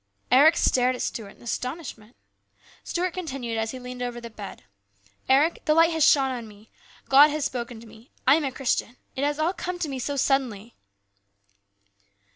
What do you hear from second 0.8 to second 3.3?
at Stuart in astonishment. Stuart